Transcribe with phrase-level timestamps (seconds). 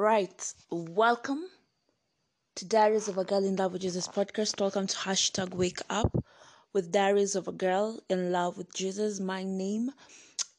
[0.00, 1.44] right, welcome
[2.54, 4.58] to Diaries of a Girl in Love with Jesus podcast.
[4.58, 6.24] Welcome to hashtag Wake Up
[6.72, 9.20] with Diaries of a Girl in Love with Jesus.
[9.20, 9.90] My name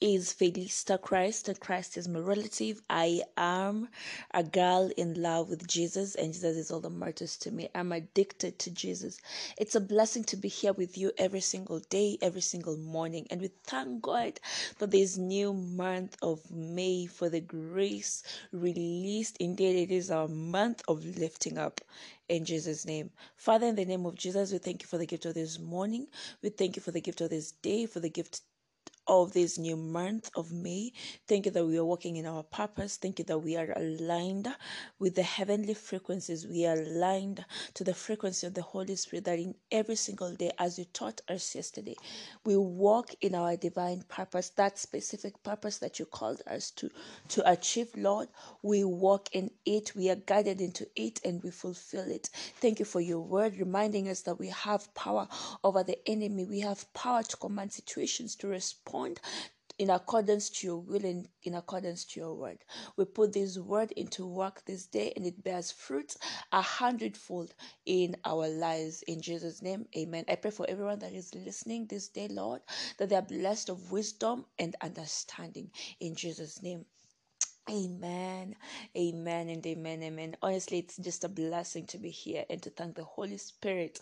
[0.01, 2.81] is Felista Christ, and Christ is my relative.
[2.89, 3.89] I am
[4.33, 7.69] a girl in love with Jesus, and Jesus is all that matters to me.
[7.75, 9.19] I'm addicted to Jesus.
[9.57, 13.41] It's a blessing to be here with you every single day, every single morning, and
[13.41, 14.39] we thank God
[14.77, 19.37] for this new month of May for the grace released.
[19.39, 21.81] Indeed, it is our month of lifting up
[22.29, 23.11] in Jesus' name.
[23.35, 26.07] Father, in the name of Jesus, we thank you for the gift of this morning.
[26.41, 28.41] We thank you for the gift of this day, for the gift
[29.07, 30.91] of this new month of May.
[31.27, 32.97] Thank you that we are walking in our purpose.
[32.97, 34.47] Thank you that we are aligned
[34.99, 36.47] with the heavenly frequencies.
[36.47, 40.51] We are aligned to the frequency of the Holy Spirit that in every single day,
[40.59, 41.95] as you taught us yesterday,
[42.45, 46.89] we walk in our divine purpose, that specific purpose that you called us to,
[47.29, 48.29] to achieve, Lord.
[48.61, 52.29] We walk in it, we are guided into it, and we fulfill it.
[52.61, 55.27] Thank you for your word reminding us that we have power
[55.63, 56.45] over the enemy.
[56.45, 58.90] We have power to command situations to respond
[59.79, 62.59] in accordance to your will and in accordance to your word.
[62.97, 66.15] We put this word into work this day and it bears fruit
[66.51, 67.53] a hundredfold
[67.85, 69.03] in our lives.
[69.07, 70.25] In Jesus' name, amen.
[70.29, 72.61] I pray for everyone that is listening this day, Lord,
[72.99, 75.71] that they are blessed of wisdom and understanding.
[75.99, 76.85] In Jesus' name.
[77.71, 78.55] Amen,
[78.97, 80.35] amen, and amen, amen.
[80.41, 84.01] Honestly, it's just a blessing to be here and to thank the Holy Spirit,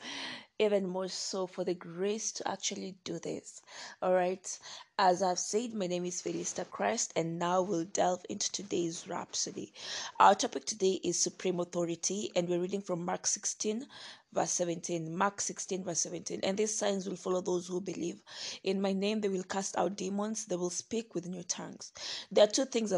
[0.57, 3.61] even more so for the grace to actually do this.
[4.01, 4.59] All right,
[4.97, 9.71] as I've said, my name is Felista Christ, and now we'll delve into today's rhapsody.
[10.19, 13.85] Our topic today is supreme authority, and we're reading from Mark 16,
[14.31, 18.21] verse 17 mark 16 verse 17 and these signs will follow those who believe
[18.63, 21.91] in my name they will cast out demons they will speak with new tongues
[22.31, 22.91] there are two things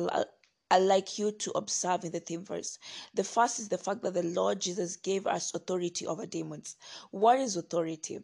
[0.71, 2.79] I like you to observe in the theme verse.
[3.13, 6.77] The first is the fact that the Lord Jesus gave us authority over demons.
[7.11, 8.19] What is authority?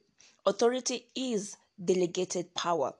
[0.46, 2.94] Authority is delegated power.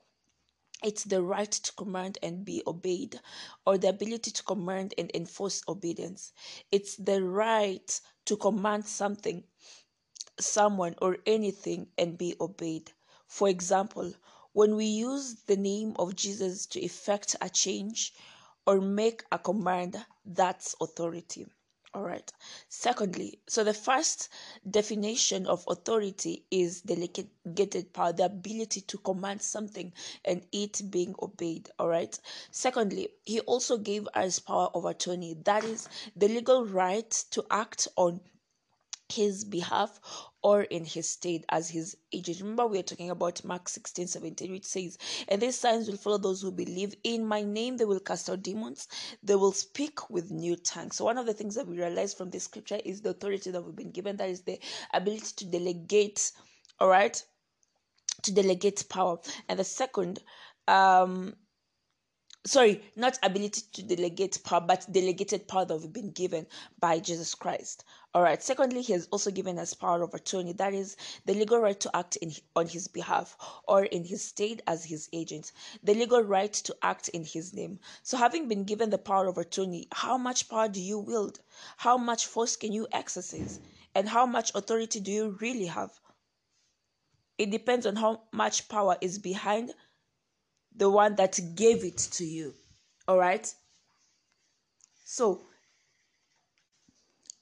[0.84, 3.18] It's the right to command and be obeyed,
[3.66, 6.34] or the ability to command and enforce obedience.
[6.70, 9.44] It's the right to command something,
[10.38, 12.92] someone, or anything and be obeyed.
[13.26, 14.12] For example,
[14.52, 18.12] when we use the name of Jesus to effect a change,
[18.68, 19.96] or make a command
[20.26, 21.46] that's authority.
[21.94, 22.30] All right.
[22.68, 24.28] Secondly, so the first
[24.70, 29.90] definition of authority is delegated power, the ability to command something
[30.26, 31.70] and it being obeyed.
[31.78, 32.18] All right.
[32.50, 37.88] Secondly, he also gave us power of attorney, that is the legal right to act
[37.96, 38.20] on
[39.08, 40.00] his behalf
[40.42, 42.40] or in his state as his agent.
[42.40, 44.98] Remember, we are talking about Mark 16 17, which says,
[45.28, 46.94] And these signs will follow those who believe.
[47.04, 48.86] In my name, they will cast out demons,
[49.22, 50.96] they will speak with new tongues.
[50.96, 53.62] So, one of the things that we realize from this scripture is the authority that
[53.62, 54.60] we've been given that is the
[54.92, 56.32] ability to delegate,
[56.78, 57.22] all right,
[58.22, 59.18] to delegate power.
[59.48, 60.20] And the second,
[60.66, 61.34] um,
[62.48, 66.46] sorry, not ability to delegate power, but delegated power that we've been given
[66.80, 67.84] by Jesus Christ.
[68.14, 68.42] All right.
[68.42, 71.94] Secondly, he has also given us power of attorney, that is the legal right to
[71.96, 73.36] act in on his behalf
[73.68, 77.78] or in his state as his agent, the legal right to act in his name.
[78.02, 81.40] So, having been given the power of attorney, how much power do you wield?
[81.76, 83.60] How much force can you exercise?
[83.94, 85.92] And how much authority do you really have?
[87.36, 89.72] It depends on how much power is behind
[90.76, 92.54] the one that gave it to you.
[93.06, 93.52] All right.
[95.04, 95.40] So,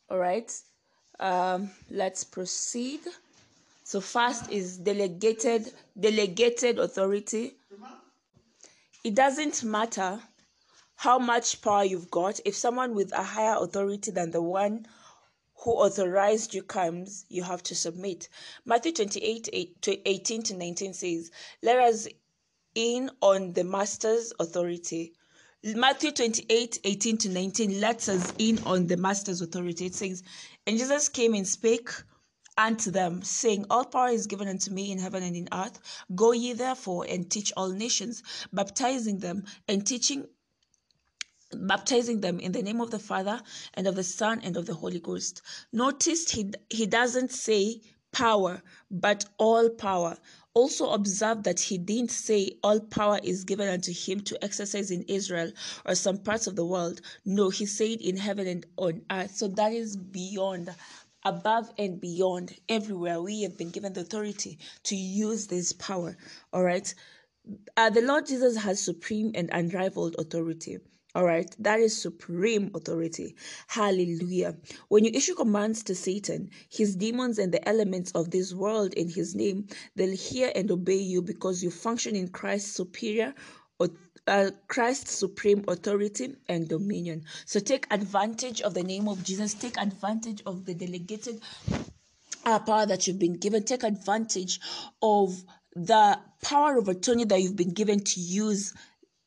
[0.09, 0.53] all right.
[1.19, 3.01] Um, let's proceed.
[3.85, 7.55] So, first is delegated delegated authority.
[9.05, 10.21] It doesn't matter
[10.97, 12.41] how much power you've got.
[12.45, 14.87] If someone with a higher authority than the one
[15.59, 18.29] who authorized you comes, you have to submit.
[18.65, 21.31] Matthew 28 8 18 to 19 says,
[21.63, 22.09] Let us
[22.77, 25.15] in on the master's authority.
[25.65, 29.87] Matthew 28 18 to 19 lets us in on the master's authority.
[29.87, 30.23] It says,
[30.67, 31.91] And Jesus came and spake
[32.57, 35.81] unto them, saying, All power is given unto me in heaven and in earth.
[36.15, 40.27] Go ye therefore and teach all nations, baptizing them and teaching
[41.53, 43.41] baptizing them in the name of the Father
[43.75, 45.43] and of the Son and of the Holy Ghost.
[45.73, 47.81] Notice he he doesn't say
[48.13, 50.17] power, but all power.
[50.57, 55.03] Also observe that he didn't say all power is given unto him to exercise in
[55.03, 55.53] Israel
[55.85, 57.03] or some parts of the world.
[57.27, 59.37] No, he said in heaven and on earth.
[59.37, 60.71] So that is beyond
[61.25, 66.17] above and beyond everywhere we have been given the authority to use this power
[66.53, 66.95] all right
[67.77, 70.79] uh, the lord jesus has supreme and unrivaled authority
[71.17, 73.37] All right, that is supreme authority.
[73.69, 74.55] Hallelujah.
[74.89, 79.09] When you issue commands to Satan, his demons, and the elements of this world in
[79.09, 83.33] his name, they'll hear and obey you because you function in Christ's superior
[84.27, 87.25] uh, Christ's supreme authority and dominion.
[87.47, 89.55] So take advantage of the name of Jesus.
[89.55, 91.41] Take advantage of the delegated
[92.45, 93.63] uh, power that you've been given.
[93.65, 94.61] Take advantage
[95.01, 95.43] of
[95.75, 98.75] the power of attorney that you've been given to use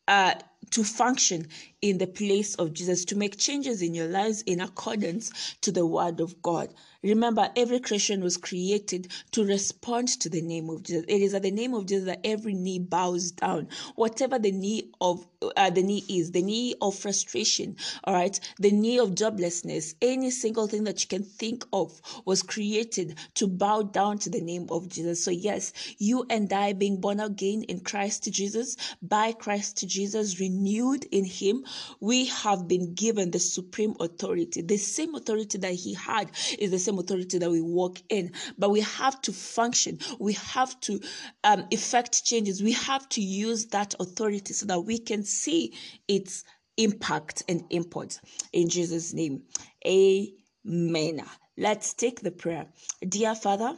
[0.08, 0.34] uh,
[0.72, 1.48] to function
[1.82, 5.86] in the place of Jesus, to make changes in your lives in accordance to the
[5.86, 6.74] word of God.
[7.02, 11.06] Remember, every creation was created to respond to the name of Jesus.
[11.08, 13.70] It is at the name of Jesus that every knee bows down.
[13.96, 18.72] Whatever the knee of uh, the knee is, the knee of frustration, all right, the
[18.72, 23.82] knee of joblessness, any single thing that you can think of was created to bow
[23.82, 25.24] down to the name of Jesus.
[25.24, 31.06] So yes, you and I being born again in Christ Jesus, by Christ Jesus, renewed
[31.12, 31.64] in Him,
[32.00, 34.62] we have been given the supreme authority.
[34.62, 38.32] The same authority that He had is the same authority that we walk in.
[38.58, 41.00] But we have to function, we have to
[41.44, 45.74] um, effect changes, we have to use that authority so that we can see
[46.08, 46.44] its
[46.78, 48.20] impact and import.
[48.54, 49.44] In Jesus' name,
[49.86, 51.22] amen.
[51.58, 52.68] Let's take the prayer.
[53.08, 53.76] Dear Father,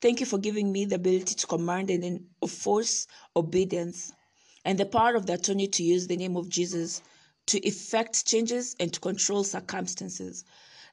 [0.00, 3.06] Thank you for giving me the ability to command and enforce
[3.36, 4.12] obedience
[4.64, 7.02] and the power of the attorney to use the name of Jesus
[7.46, 10.44] to effect changes and to control circumstances.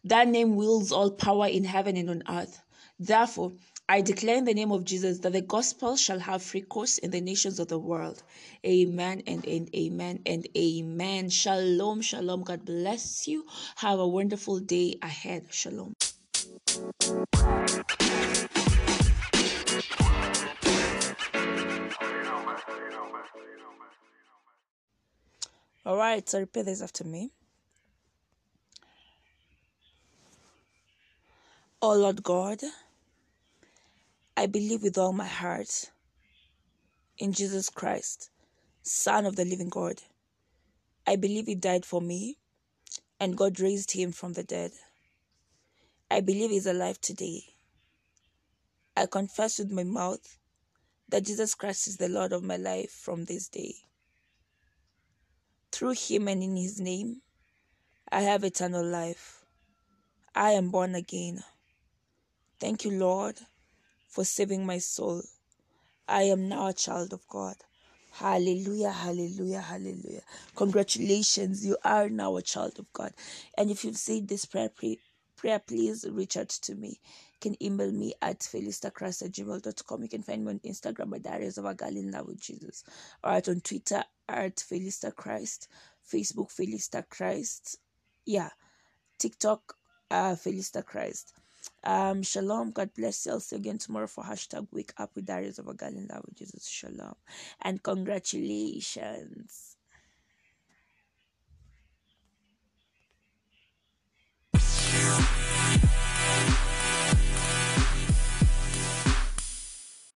[0.03, 2.61] That name wields all power in heaven and on earth.
[2.99, 3.51] Therefore,
[3.89, 7.11] I declare in the name of Jesus that the gospel shall have free course in
[7.11, 8.21] the nations of the world.
[8.65, 11.29] Amen and, and amen and amen.
[11.29, 12.43] Shalom, shalom.
[12.43, 13.45] God bless you.
[13.77, 15.45] Have a wonderful day ahead.
[15.51, 15.93] Shalom.
[25.87, 27.31] All right, so repeat this after me.
[31.81, 32.59] Oh Lord God,
[34.35, 35.89] I believe with all my heart
[37.17, 38.31] in Jesus Christ,
[38.81, 40.01] Son of the living God.
[41.07, 42.35] I believe He died for me
[43.21, 44.71] and God raised Him from the dead.
[46.11, 47.43] I believe He's alive today.
[48.97, 50.37] I confess with my mouth
[51.07, 53.86] that Jesus Christ is the Lord of my life from this day.
[55.77, 57.21] Through him and in his name,
[58.11, 59.45] I have eternal life.
[60.33, 61.43] I am born again.
[62.59, 63.35] Thank you, Lord,
[64.09, 65.21] for saving my soul.
[66.07, 67.57] I am now a child of God.
[68.11, 70.23] Hallelujah, hallelujah, hallelujah.
[70.55, 73.13] Congratulations, you are now a child of God.
[73.55, 74.97] And if you've said this prayer, pray,
[75.35, 76.99] prayer please reach out to me.
[77.39, 80.01] Can email me at felistachrist at gmail.com.
[80.01, 82.83] You can find me on Instagram at Diaries of a Girl in Love with Jesus.
[83.23, 85.69] Or on Twitter at Felista Christ,
[86.11, 87.77] Facebook Felista Christ,
[88.25, 88.49] yeah,
[89.19, 89.75] TikTok
[90.11, 91.33] uh, Felista Christ.
[91.83, 92.71] Um, shalom.
[92.71, 93.33] God bless you.
[93.33, 96.07] I'll see you again tomorrow for hashtag Wake Up with Diaries of a Girl in
[96.07, 96.67] Love with Jesus.
[96.67, 97.15] Shalom
[97.61, 99.76] and congratulations.